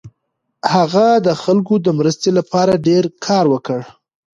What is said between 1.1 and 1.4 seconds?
د